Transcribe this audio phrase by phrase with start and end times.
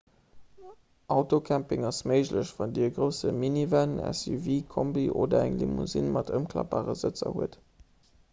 [1.17, 6.99] autocamping ass méiglech wann dir e grousse minivan suv kombi oder eng limousine mat ëmklappbare
[7.05, 7.63] sëtzer hutt